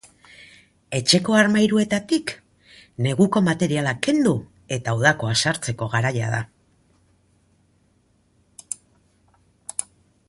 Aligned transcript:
Etxeko 0.99 1.35
armairuetatik, 1.39 2.33
neguko 3.07 3.43
materiala 3.49 3.93
kendu 4.07 4.33
eta 4.79 4.97
udakoa 5.01 5.35
sartzeko 5.45 5.91
garaia 5.97 6.33
da. 6.33 6.41